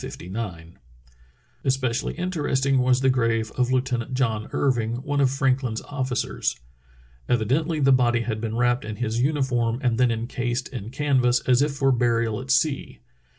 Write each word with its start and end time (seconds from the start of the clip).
Especially 1.63 2.15
interesting 2.15 2.79
was 2.79 3.01
the 3.01 3.09
grave 3.11 3.51
of 3.51 3.71
Lieutenant 3.71 4.15
John 4.15 4.49
Irving, 4.51 4.95
one 5.03 5.21
of 5.21 5.29
Franklin's 5.29 5.83
officers. 5.83 6.59
Evidently 7.29 7.79
the 7.79 7.91
body 7.91 8.21
had 8.21 8.41
been 8.41 8.55
wrapped 8.55 8.83
in 8.83 8.95
his 8.95 9.21
uniform 9.21 9.77
and 9.83 9.99
then 9.99 10.09
encased 10.09 10.69
in 10.69 10.89
canvas 10.89 11.41
as 11.41 11.61
if 11.61 11.73
for 11.73 11.91
burial 11.91 12.41
at 12.41 12.49
sea. 12.49 12.97